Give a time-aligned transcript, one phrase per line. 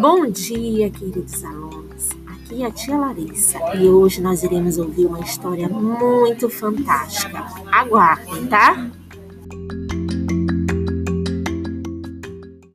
[0.00, 2.08] Bom dia, queridos alunos.
[2.26, 7.38] Aqui é a tia Larissa e hoje nós iremos ouvir uma história muito fantástica.
[7.70, 8.90] Aguardem, tá?